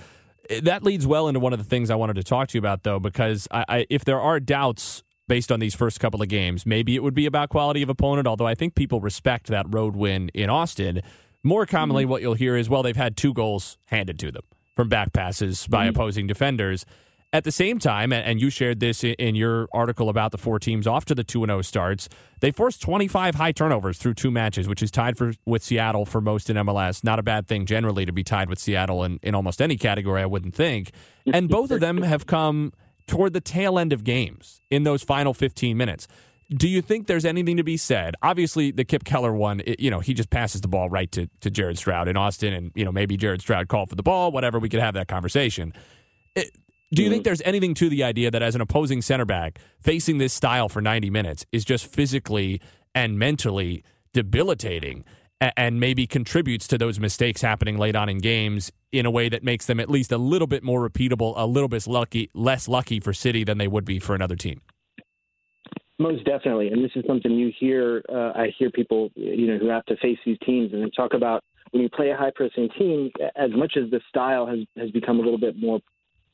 [0.62, 2.82] That leads well into one of the things I wanted to talk to you about,
[2.82, 6.66] though, because I, I, if there are doubts based on these first couple of games.
[6.66, 9.96] Maybe it would be about quality of opponent, although I think people respect that road
[9.96, 11.00] win in Austin.
[11.42, 12.10] More commonly, mm-hmm.
[12.10, 14.42] what you'll hear is, well, they've had two goals handed to them
[14.74, 15.90] from back passes by mm-hmm.
[15.90, 16.84] opposing defenders.
[17.34, 20.86] At the same time, and you shared this in your article about the four teams
[20.86, 24.84] off to the 2 0 starts, they forced 25 high turnovers through two matches, which
[24.84, 27.02] is tied for, with Seattle for most in MLS.
[27.02, 30.22] Not a bad thing generally to be tied with Seattle in, in almost any category,
[30.22, 30.92] I wouldn't think.
[31.26, 32.72] And both of them have come
[33.08, 36.06] toward the tail end of games in those final 15 minutes.
[36.50, 38.14] Do you think there's anything to be said?
[38.22, 41.28] Obviously, the Kipp Keller one, it, you know, he just passes the ball right to,
[41.40, 44.30] to Jared Stroud in Austin, and, you know, maybe Jared Stroud called for the ball,
[44.30, 45.72] whatever, we could have that conversation.
[46.36, 46.52] It,
[46.94, 47.28] do you think mm-hmm.
[47.28, 50.80] there's anything to the idea that as an opposing center back, facing this style for
[50.80, 52.60] 90 minutes is just physically
[52.94, 55.04] and mentally debilitating
[55.40, 59.42] and maybe contributes to those mistakes happening late on in games in a way that
[59.42, 63.00] makes them at least a little bit more repeatable, a little bit lucky, less lucky
[63.00, 64.60] for City than they would be for another team?
[65.98, 68.02] Most definitely, and this is something you hear.
[68.08, 71.14] Uh, I hear people, you know, who have to face these teams, and they talk
[71.14, 73.12] about when you play a high pressing team.
[73.36, 75.78] As much as the style has has become a little bit more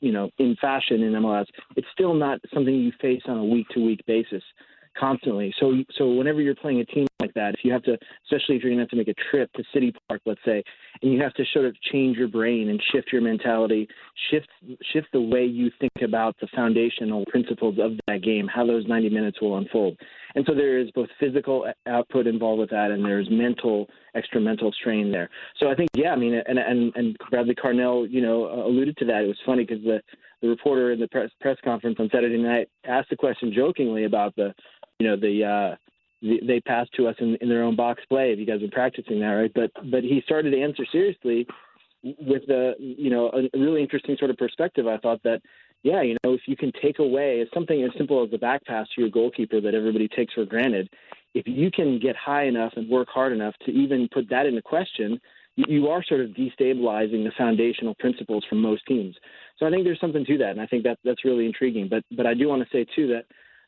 [0.01, 3.67] you know, in fashion in MLS, it's still not something you face on a week
[3.69, 4.43] to week basis
[4.97, 5.53] constantly.
[5.59, 8.63] So so whenever you're playing a team like that, if you have to, especially if
[8.63, 10.63] you're going to have to make a trip to City Park, let's say,
[11.01, 13.87] and you have to sort of change your brain and shift your mentality,
[14.29, 14.47] shift
[14.91, 19.09] shift the way you think about the foundational principles of that game, how those 90
[19.09, 19.97] minutes will unfold.
[20.35, 24.71] And so there is both physical output involved with that, and there's mental, extra mental
[24.71, 25.29] strain there.
[25.59, 29.05] So I think, yeah, I mean, and and and Bradley Carnell, you know, alluded to
[29.05, 29.23] that.
[29.23, 30.01] It was funny because the
[30.41, 34.35] the reporter in the press press conference on Saturday night asked the question jokingly about
[34.35, 34.53] the
[34.99, 35.75] you know the uh,
[36.21, 38.29] they passed to us in, in their own box play.
[38.29, 39.51] Have you guys been practicing that, right?
[39.53, 41.47] But but he started to answer seriously
[42.03, 44.87] with the you know a really interesting sort of perspective.
[44.87, 45.41] I thought that
[45.83, 48.87] yeah, you know, if you can take away something as simple as the back pass
[48.95, 50.89] to your goalkeeper that everybody takes for granted,
[51.33, 54.61] if you can get high enough and work hard enough to even put that into
[54.61, 55.19] question,
[55.55, 59.15] you, are sort of destabilizing the foundational principles from most teams.
[59.57, 61.87] So I think there's something to that, and I think that that's really intriguing.
[61.89, 63.25] But but I do want to say too that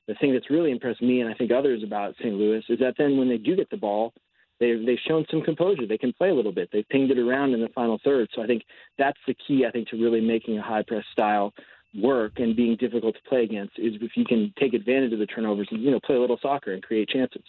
[0.07, 2.33] the thing that's really impressed me and I think others about St.
[2.33, 4.13] Louis is that then when they do get the ball,
[4.59, 5.85] they've they've shown some composure.
[5.87, 6.69] They can play a little bit.
[6.71, 8.29] They've pinged it around in the final third.
[8.33, 8.63] So I think
[8.97, 9.65] that's the key.
[9.67, 11.53] I think to really making a high press style
[12.01, 15.25] work and being difficult to play against is if you can take advantage of the
[15.25, 17.43] turnovers and you know play a little soccer and create chances.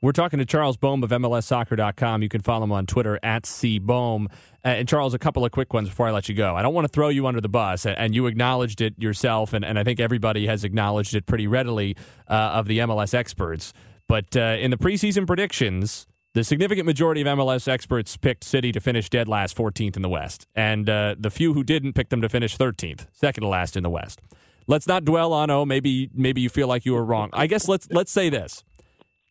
[0.00, 2.22] We're talking to Charles Boehm of MLSsoccer.com.
[2.22, 4.26] You can follow him on Twitter at cboehm.
[4.26, 6.56] Uh, and Charles, a couple of quick ones before I let you go.
[6.56, 9.64] I don't want to throw you under the bus, and you acknowledged it yourself, and,
[9.64, 13.72] and I think everybody has acknowledged it pretty readily uh, of the MLS experts.
[14.08, 18.80] But uh, in the preseason predictions, the significant majority of MLS experts picked City to
[18.80, 22.22] finish dead last 14th in the West, and uh, the few who didn't picked them
[22.22, 24.20] to finish 13th, second to last in the West.
[24.66, 27.30] Let's not dwell on oh maybe maybe you feel like you were wrong.
[27.32, 28.62] I guess let's let's say this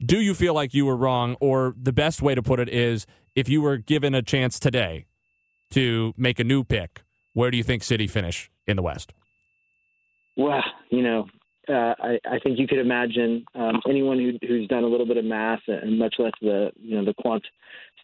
[0.03, 1.35] do you feel like you were wrong?
[1.39, 5.05] Or the best way to put it is if you were given a chance today
[5.71, 9.13] to make a new pick, where do you think City finish in the West?
[10.35, 11.27] Well, you know,
[11.71, 15.17] uh, I, I think you could imagine um, anyone who, who's done a little bit
[15.17, 17.43] of math and much less the you know the quant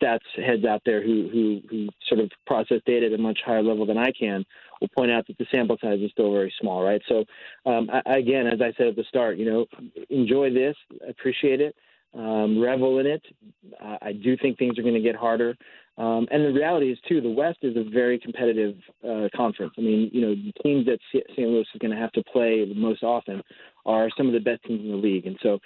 [0.02, 3.64] stats heads out there who, who who sort of process data at a much higher
[3.64, 4.46] level than I can
[4.80, 7.02] will point out that the sample size is still very small, right?
[7.08, 7.26] So
[7.66, 9.66] um, I, again, as I said at the start, you know,
[10.10, 10.76] enjoy this,
[11.08, 11.76] appreciate it
[12.18, 13.22] um, revel in it.
[13.82, 15.56] Uh, I do think things are going to get harder.
[15.98, 18.76] Um, and the reality is, too, the West is a very competitive
[19.08, 19.74] uh, conference.
[19.78, 21.50] I mean, you know, the teams that St.
[21.50, 23.42] Louis is going to have to play most often
[23.86, 25.26] are some of the best teams in the league.
[25.26, 25.60] And so,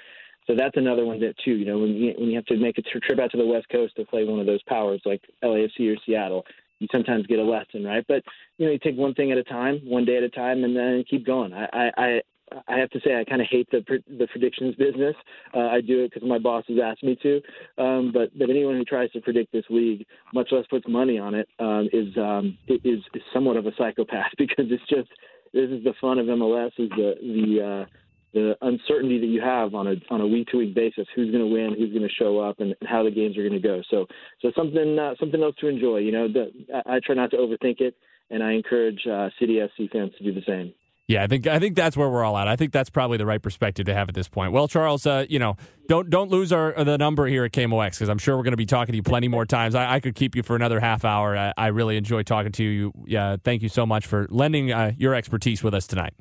[0.48, 1.52] so that's another one that too.
[1.52, 3.68] You know, when you, when you have to make a trip out to the West
[3.72, 6.46] Coast to play one of those powers like LAFC or Seattle,
[6.80, 8.04] you sometimes get a lesson, right?
[8.08, 8.24] But
[8.58, 10.76] you know, you take one thing at a time, one day at a time, and
[10.76, 11.54] then keep going.
[11.54, 12.22] I I
[12.68, 13.82] I have to say I kind of hate the
[14.18, 15.16] the predictions business.
[15.54, 17.42] Uh, I do it because my boss has asked me to.
[17.78, 21.36] Um, but but anyone who tries to predict this league, much less puts money on
[21.36, 25.10] it, um, is um, is is somewhat of a psychopath because it's just
[25.54, 27.86] this is the fun of MLS is the the uh,
[28.34, 31.08] the uncertainty that you have on a on a week to week basis.
[31.16, 31.76] Who's going to win?
[31.78, 32.60] Who's going to show up?
[32.60, 33.82] And how the games are going to go.
[33.90, 34.08] So
[34.42, 35.98] so something uh, something else to enjoy.
[35.98, 37.96] You know, the, I, I try not to overthink it,
[38.30, 40.74] and I encourage uh, City FC fans to do the same.
[41.12, 42.48] Yeah, I think I think that's where we're all at.
[42.48, 44.54] I think that's probably the right perspective to have at this point.
[44.54, 45.58] Well, Charles, uh, you know,
[45.90, 48.58] don't don't lose our the number here at KMOX because I'm sure we're going to
[48.58, 49.76] be talking to you plenty more times.
[49.76, 51.36] I, I, could keep you for another half hour.
[51.36, 52.94] I, I, really enjoy talking to you.
[53.06, 56.14] Yeah, thank you so much for lending uh, your expertise with us tonight.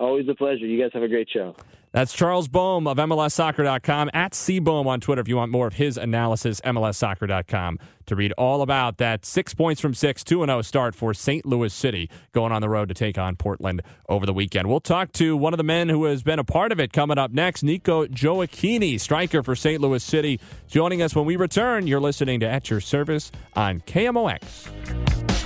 [0.00, 0.66] Always a pleasure.
[0.66, 1.54] You guys have a great show.
[1.96, 5.96] That's Charles Boehm of MLSsoccer.com at CBoehm on Twitter if you want more of his
[5.96, 11.14] analysis, MLSsoccer.com to read all about that six points from six, 2 0 start for
[11.14, 11.46] St.
[11.46, 13.80] Louis City going on the road to take on Portland
[14.10, 14.68] over the weekend.
[14.68, 17.16] We'll talk to one of the men who has been a part of it coming
[17.16, 19.80] up next, Nico Gioacchini, striker for St.
[19.80, 20.38] Louis City,
[20.68, 21.86] joining us when we return.
[21.86, 25.45] You're listening to At Your Service on KMOX.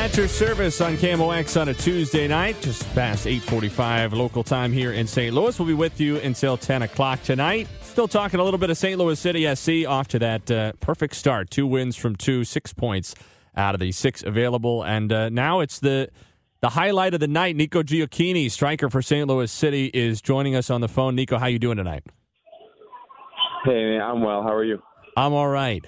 [0.00, 4.92] At your service on KMOX on a Tuesday night, just past 8:45 local time here
[4.94, 5.34] in St.
[5.34, 5.58] Louis.
[5.58, 7.68] We'll be with you until 10 o'clock tonight.
[7.82, 8.98] Still talking a little bit of St.
[8.98, 11.50] Louis City SC off to that uh, perfect start.
[11.50, 13.14] Two wins from two, six points
[13.54, 16.08] out of the six available, and uh, now it's the
[16.62, 17.54] the highlight of the night.
[17.54, 19.28] Nico Gioacchini, striker for St.
[19.28, 21.14] Louis City, is joining us on the phone.
[21.14, 22.04] Nico, how you doing tonight?
[23.66, 24.42] Hey, I'm well.
[24.42, 24.82] How are you?
[25.14, 25.84] I'm all right.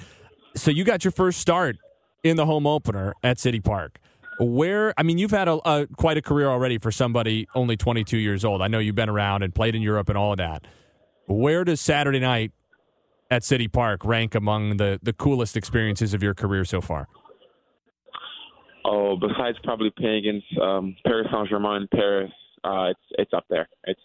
[0.55, 1.79] So you got your first start
[2.23, 3.99] in the home opener at City Park.
[4.39, 8.17] Where I mean, you've had a, a, quite a career already for somebody only 22
[8.17, 8.63] years old.
[8.63, 10.67] I know you've been around and played in Europe and all of that.
[11.27, 12.53] Where does Saturday night
[13.31, 17.09] at City Park rank among the the coolest experiences of your career so far?
[18.85, 22.33] Oh, besides probably playing against um, Paris Saint Germain, Paris,
[22.65, 23.69] uh, it's it's up there.
[23.85, 24.01] It's,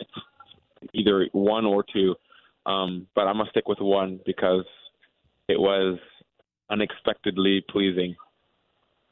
[0.00, 2.14] it's either one or two,
[2.66, 4.64] um, but I'm gonna stick with one because
[5.48, 5.98] it was
[6.70, 8.14] unexpectedly pleasing.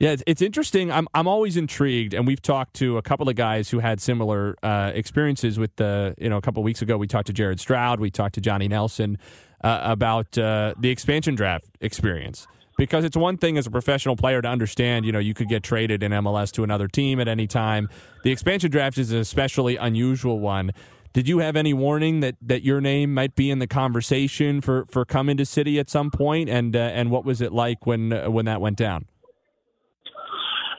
[0.01, 0.91] Yeah, it's, interesting.
[0.91, 4.57] I'm I'm always intrigued, and we've talked to a couple of guys who had similar
[4.63, 6.15] uh, experiences with the.
[6.19, 8.41] You know, a couple of weeks ago, we talked to Jared Stroud, we talked to
[8.41, 9.19] Johnny Nelson
[9.63, 12.47] uh, about uh, the expansion draft experience.
[12.77, 15.63] Because it's one thing as a professional player to understand, you know, you could get
[15.63, 17.89] traded in MLS to another team at any time.
[18.25, 20.73] The expansion draft is an especially unusual one.
[21.13, 24.87] Did you have any warning that, that your name might be in the conversation for,
[24.87, 26.49] for coming to City at some point?
[26.49, 29.07] And uh, and what was it like when uh, when that went down?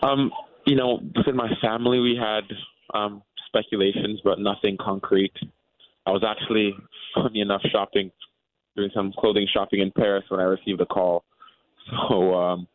[0.06, 0.32] Um,
[0.66, 2.44] you know, within my family, we had
[2.94, 5.34] um, speculations, but nothing concrete.
[6.06, 6.76] I was actually,
[7.16, 8.12] funny enough, shopping,
[8.76, 11.24] doing some clothing shopping in Paris when I received a call.
[12.10, 12.68] So um,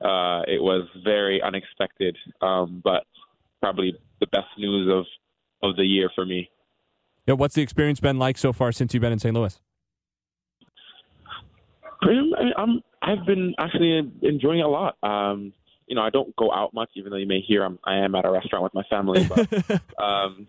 [0.00, 3.04] uh, it was very unexpected, um, but
[3.60, 5.04] probably the best news of
[5.62, 6.48] of the year for me.
[7.26, 9.34] Yeah, what's the experience been like so far since you've been in St.
[9.34, 9.60] Louis?
[12.56, 14.96] I'm I've been actually enjoying it a lot.
[15.02, 15.52] Um,
[15.86, 18.14] you know, I don't go out much, even though you may hear I'm, I am
[18.14, 19.26] at a restaurant with my family.
[19.28, 20.46] But um,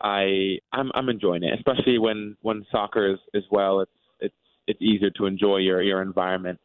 [0.00, 3.80] I I'm I'm enjoying it, especially when when soccer is, as well.
[3.80, 4.34] It's it's
[4.66, 6.58] it's easier to enjoy your your environment.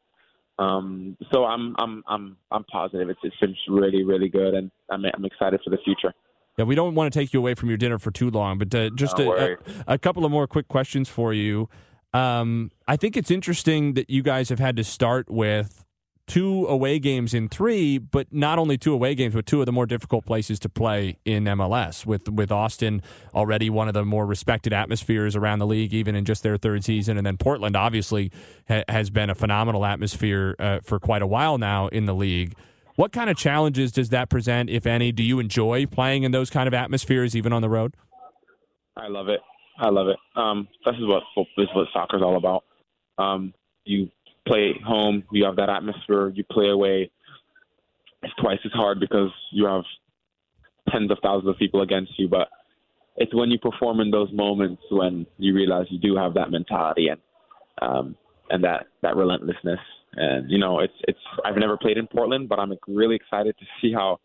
[0.59, 3.09] Um, so I'm I'm I'm I'm positive.
[3.09, 6.13] It's it's been really really good, and I'm I'm excited for the future.
[6.57, 8.74] Yeah, we don't want to take you away from your dinner for too long, but
[8.74, 9.57] uh, just a, a,
[9.93, 11.70] a couple of more quick questions for you.
[12.13, 15.86] Um, I think it's interesting that you guys have had to start with
[16.28, 19.71] two away games in three, but not only two away games, but two of the
[19.71, 22.05] more difficult places to play in MLS.
[22.05, 23.01] With with Austin
[23.34, 26.84] already one of the more respected atmospheres around the league, even in just their third
[26.84, 28.32] season, and then Portland obviously
[28.67, 32.53] ha- has been a phenomenal atmosphere uh, for quite a while now in the league.
[32.95, 35.11] What kind of challenges does that present, if any?
[35.11, 37.93] Do you enjoy playing in those kind of atmospheres, even on the road?
[38.97, 39.39] I love it.
[39.80, 40.17] I love it.
[40.36, 41.23] Um, this is what
[41.55, 42.63] this is what soccer's all about.
[43.19, 43.53] Um,
[43.86, 44.09] you
[44.47, 46.29] play home, you have that atmosphere.
[46.29, 47.11] You play away,
[48.23, 49.83] it's twice as hard because you have
[50.89, 52.27] tens of thousands of people against you.
[52.27, 52.47] But
[53.17, 57.07] it's when you perform in those moments when you realize you do have that mentality
[57.09, 57.21] and
[57.81, 58.15] um,
[58.49, 59.79] and that that relentlessness.
[60.13, 61.19] And you know, it's it's.
[61.45, 64.19] I've never played in Portland, but I'm really excited to see how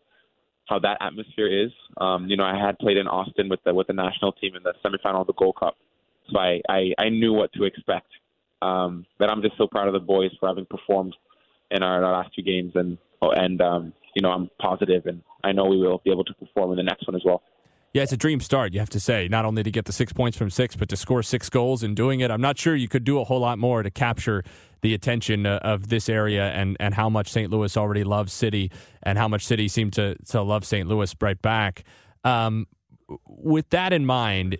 [0.67, 1.71] how that atmosphere is.
[1.97, 4.63] Um, you know, I had played in Austin with the with the national team in
[4.63, 5.77] the semifinal of the Gold Cup,
[6.31, 8.07] so I I, I knew what to expect.
[8.63, 11.15] Um, but I'm just so proud of the boys for having performed
[11.71, 15.51] in our, our last two games, and and um, you know I'm positive, and I
[15.51, 17.41] know we will be able to perform in the next one as well.
[17.93, 19.27] Yeah, it's a dream start, you have to say.
[19.27, 21.95] Not only to get the six points from six, but to score six goals and
[21.95, 22.31] doing it.
[22.31, 24.43] I'm not sure you could do a whole lot more to capture
[24.81, 27.51] the attention uh, of this area and, and how much St.
[27.51, 28.71] Louis already loves City
[29.03, 30.87] and how much City seemed to, to love St.
[30.87, 31.83] Louis right back.
[32.23, 32.65] Um,
[33.27, 34.57] with that in mind,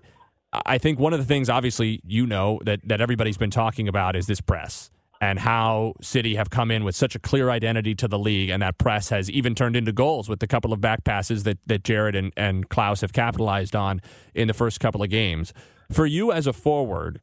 [0.65, 4.15] I think one of the things, obviously, you know, that, that everybody's been talking about
[4.15, 8.09] is this press and how City have come in with such a clear identity to
[8.09, 11.05] the league, and that press has even turned into goals with the couple of back
[11.05, 14.01] passes that, that Jared and, and Klauss have capitalized on
[14.35, 15.53] in the first couple of games.
[15.91, 17.21] For you as a forward,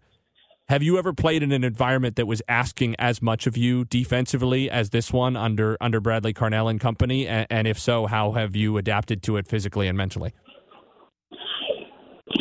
[0.70, 4.70] have you ever played in an environment that was asking as much of you defensively
[4.70, 7.26] as this one under under Bradley Carnell and company?
[7.26, 10.32] And, and if so, how have you adapted to it physically and mentally?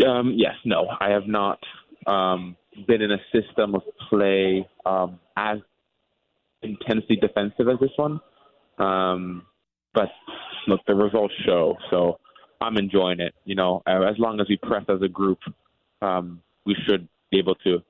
[0.05, 1.59] Um, yes, no, I have not
[2.07, 2.55] um,
[2.87, 5.59] been in a system of play um, as
[6.61, 8.19] intensely defensive as this one.
[8.77, 9.45] Um,
[9.93, 10.09] but
[10.67, 12.19] look, the results show, so
[12.61, 13.33] I'm enjoying it.
[13.45, 15.39] You know, as long as we press as a group,
[16.01, 17.83] um, we should be able to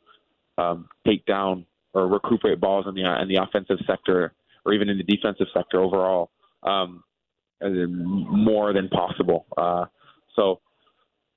[0.58, 4.34] um, take down or recuperate balls in the in the offensive sector
[4.66, 6.30] or even in the defensive sector overall
[6.64, 7.04] um,
[7.62, 9.46] more than possible.
[9.58, 9.86] Uh,
[10.36, 10.60] so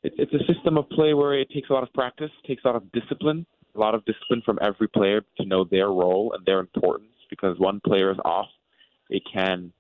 [0.03, 2.69] it, it's a system of play where it takes a lot of practice, takes a
[2.69, 6.45] lot of discipline, a lot of discipline from every player to know their role and
[6.45, 7.09] their importance.
[7.31, 8.49] Because one player is off,
[9.09, 9.73] it can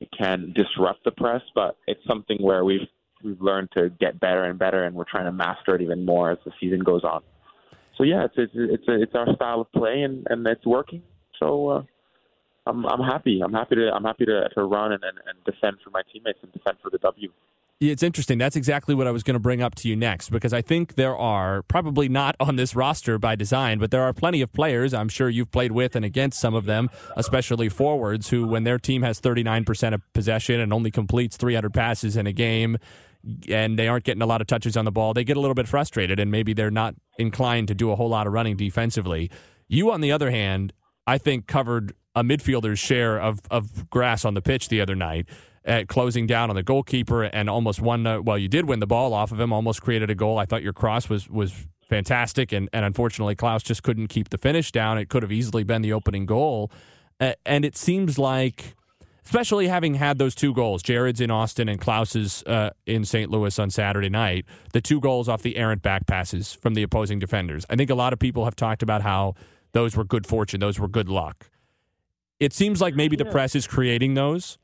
[0.00, 2.86] it can disrupt the press, but it's something where we've
[3.22, 6.30] we've learned to get better and better, and we're trying to master it even more
[6.30, 7.22] as the season goes on.
[7.98, 11.02] So yeah, it's it's it's, a, it's our style of play, and, and it's working.
[11.38, 11.82] So uh,
[12.66, 13.40] I'm I'm happy.
[13.44, 16.38] I'm happy to I'm happy to, to run and, and, and defend for my teammates
[16.42, 17.30] and defend for the W.
[17.80, 18.36] It's interesting.
[18.36, 20.96] That's exactly what I was going to bring up to you next because I think
[20.96, 24.92] there are probably not on this roster by design, but there are plenty of players.
[24.92, 28.78] I'm sure you've played with and against some of them, especially forwards, who, when their
[28.78, 32.76] team has 39% of possession and only completes 300 passes in a game,
[33.48, 35.54] and they aren't getting a lot of touches on the ball, they get a little
[35.54, 39.30] bit frustrated and maybe they're not inclined to do a whole lot of running defensively.
[39.68, 40.74] You, on the other hand,
[41.06, 45.26] I think covered a midfielder's share of, of grass on the pitch the other night
[45.64, 48.06] at closing down on the goalkeeper and almost won.
[48.06, 50.38] Uh, well, you did win the ball off of him, almost created a goal.
[50.38, 54.38] I thought your cross was was fantastic, and and unfortunately Klauss just couldn't keep the
[54.38, 54.98] finish down.
[54.98, 56.70] It could have easily been the opening goal,
[57.18, 58.74] uh, and it seems like.
[59.22, 63.30] Especially having had those two goals, Jared's in Austin and Klauss's uh, in St.
[63.30, 67.20] Louis on Saturday night, the two goals off the errant back passes from the opposing
[67.20, 67.64] defenders.
[67.68, 69.34] I think a lot of people have talked about how
[69.72, 71.50] those were good fortune, those were good luck.
[72.40, 74.58] It seems like maybe the press is creating those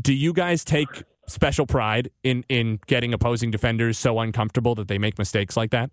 [0.00, 4.98] do you guys take special pride in in getting opposing defenders so uncomfortable that they
[4.98, 5.90] make mistakes like that?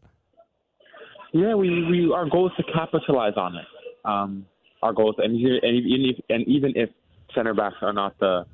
[1.34, 3.66] Yeah, we, we our goal is to capitalize on it.
[4.06, 4.45] Um,
[4.82, 6.89] our goal is, and, even- if, and even if
[7.36, 8.45] center backs are not the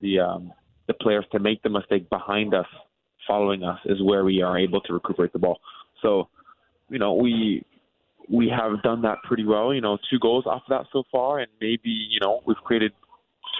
[0.00, 0.52] the um,
[0.86, 2.66] the players to make the mistake behind us,
[3.26, 5.58] following us is where we are able to recuperate the ball.
[6.02, 6.28] So,
[6.88, 7.64] you know, we
[8.30, 9.74] we have done that pretty well.
[9.74, 12.92] You know, two goals off of that so far, and maybe you know we've created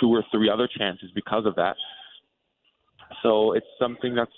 [0.01, 1.77] two or three other chances because of that.
[3.23, 4.33] So it's something that's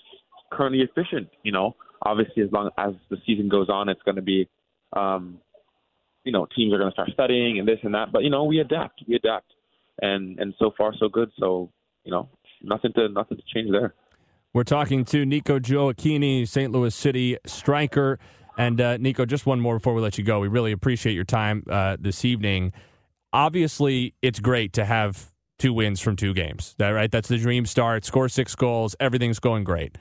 [0.53, 1.29] currently efficient.
[1.43, 4.49] You know, obviously as long as the season goes on, it's going to be,
[4.95, 5.39] um,
[6.25, 8.13] you know, teams are going to start studying and this and that.
[8.13, 9.53] But you know, we adapt, we adapt,
[10.01, 11.31] and and so far so good.
[11.39, 11.71] So
[12.05, 12.29] you know,
[12.63, 13.95] nothing to nothing to change there.
[14.53, 16.73] We're talking to Nico Gioacchini, St.
[16.73, 18.19] Louis City striker.
[18.59, 20.41] And uh, Nico, just one more before we let you go.
[20.41, 22.73] We really appreciate your time uh, this evening.
[23.33, 26.75] obviously it's great to have two wins from two games.
[26.79, 27.11] That right?
[27.11, 28.05] That's the dream start.
[28.05, 29.97] Score six goals, everything's going great.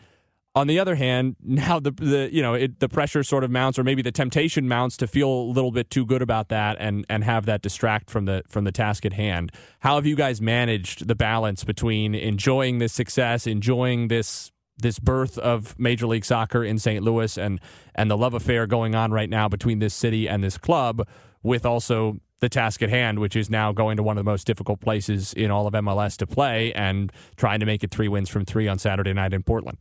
[0.55, 3.77] On the other hand, now the the you know it, the pressure sort of mounts,
[3.77, 7.05] or maybe the temptation mounts to feel a little bit too good about that, and
[7.09, 9.51] and have that distract from the from the task at hand.
[9.79, 15.37] How have you guys managed the balance between enjoying this success, enjoying this this birth
[15.37, 17.03] of Major League Soccer in St.
[17.03, 17.59] Louis, and
[17.93, 21.07] and the love affair going on right now between this city and this club,
[21.43, 24.45] with also the task at hand, which is now going to one of the most
[24.45, 28.29] difficult places in all of MLS to play, and trying to make it three wins
[28.29, 29.77] from three on Saturday night in Portland.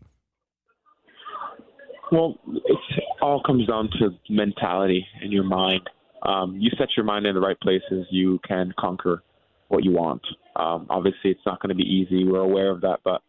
[2.12, 2.78] Well, it
[3.20, 5.82] all comes down to mentality in your mind.
[6.22, 9.22] Um, you set your mind in the right places, you can conquer
[9.68, 10.22] what you want.
[10.56, 12.24] Um, obviously, it's not going to be easy.
[12.24, 13.20] We're aware of that, but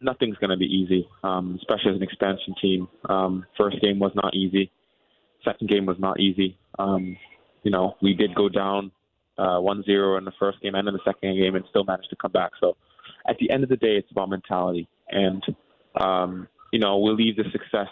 [0.00, 2.88] nothing's going to be easy, um, especially as an expansion team.
[3.08, 4.70] Um, first game was not easy.
[5.44, 6.58] Second game was not easy.
[6.78, 7.16] Um,
[7.62, 8.90] you know, we did go down
[9.38, 12.16] uh, 1-0 in the first game and in the second game and still managed to
[12.16, 12.52] come back.
[12.60, 12.76] So
[13.28, 14.88] at the end of the day, it's about mentality.
[15.10, 15.42] And,
[16.00, 17.88] um, you know, we'll leave the success,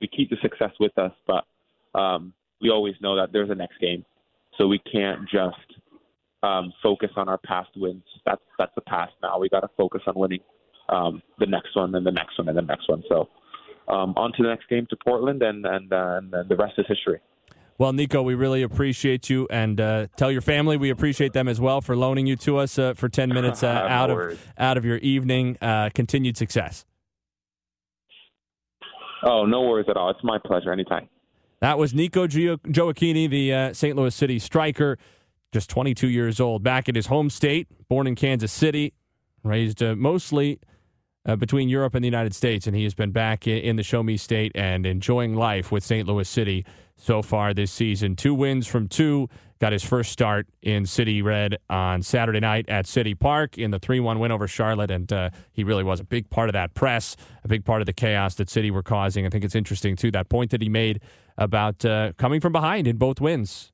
[0.00, 1.44] we keep the success with us, but
[1.98, 4.04] um, we always know that there's a next game.
[4.58, 5.80] So we can't just
[6.42, 8.04] um, focus on our past wins.
[8.26, 9.38] That's that's the past now.
[9.38, 10.40] We got to focus on winning
[10.88, 13.02] um, the next one and the next one and the next one.
[13.08, 13.28] So
[13.88, 16.86] um, on to the next game to Portland, and and, uh, and the rest is
[16.88, 17.20] history.
[17.80, 21.62] Well, Nico, we really appreciate you, and uh, tell your family we appreciate them as
[21.62, 24.84] well for loaning you to us uh, for ten minutes uh, out of out of
[24.84, 25.56] your evening.
[25.62, 26.84] Uh, continued success.
[29.22, 30.10] Oh, no worries at all.
[30.10, 30.70] It's my pleasure.
[30.70, 31.08] Anytime.
[31.60, 33.96] That was Nico Gio- Gioacchini, the uh, St.
[33.96, 34.98] Louis City striker,
[35.50, 38.92] just 22 years old, back in his home state, born in Kansas City,
[39.42, 40.60] raised uh, mostly
[41.26, 44.02] uh, between Europe and the United States, and he has been back in, the Show
[44.02, 46.06] Me State and enjoying life with St.
[46.06, 46.64] Louis City
[46.96, 48.16] so far this season.
[48.16, 49.28] Two wins from two.
[49.60, 53.78] Got his first start in City Red on Saturday night at City Park in the
[53.78, 54.90] 3 1 win over Charlotte.
[54.90, 57.14] And uh, he really was a big part of that press,
[57.44, 59.26] a big part of the chaos that City were causing.
[59.26, 61.02] I think it's interesting, too, that point that he made
[61.36, 63.69] about uh, coming from behind in both wins.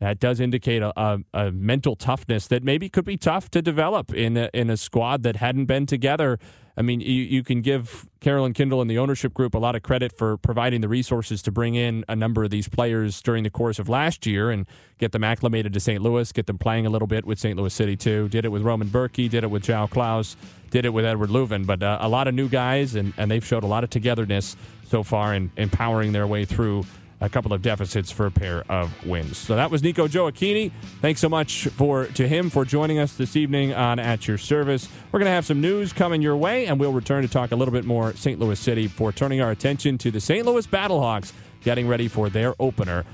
[0.00, 4.12] That does indicate a, a, a, mental toughness that maybe could be tough to develop
[4.12, 6.38] in a, in a squad that hadn't been together.
[6.76, 9.82] I mean, you, you can give Carolyn Kindle and the ownership group a lot of
[9.82, 13.50] credit for providing the resources to bring in a number of these players during the
[13.50, 14.66] course of last year and
[14.98, 16.02] get them acclimated to St.
[16.02, 17.58] Louis, get them playing a little bit with St.
[17.58, 18.28] Louis City, too.
[18.28, 20.36] Did it with Roman Bürki, did it with João Klauss,
[20.70, 21.64] did it with Eduard Löwen.
[21.64, 24.56] But uh, a lot of new guys, and, and they've showed a lot of togetherness
[24.86, 26.84] so far in empowering their way through
[27.20, 29.38] a couple of deficits for a pair of wins.
[29.38, 30.70] So that was Nico Gioacchini.
[31.00, 34.88] Thanks so much for to him for joining us this evening on At Your Service.
[35.10, 37.56] We're going to have some news coming your way, and we'll return to talk a
[37.56, 38.38] little bit more St.
[38.38, 40.44] Louis City before turning our attention to the St.
[40.44, 43.04] Louis Battlehawks getting ready for their opener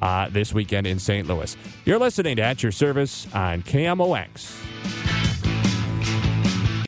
[0.00, 1.26] uh, this weekend in St.
[1.26, 1.56] Louis.
[1.84, 5.17] You're listening to At Your Service on KMOX.